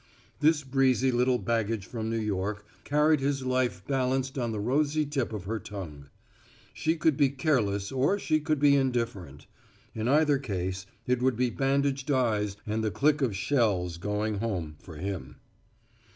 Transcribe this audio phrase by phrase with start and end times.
[0.39, 5.31] This breezy little baggage from New York carried his life balanced on the rosy tip
[5.31, 6.07] of her tongue.
[6.73, 9.45] She could be careless or she could be indifferent;
[9.93, 14.75] in either case it would be bandaged eyes and the click of shells going home
[14.79, 15.35] for him.